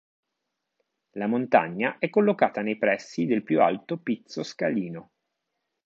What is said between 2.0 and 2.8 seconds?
collocata nei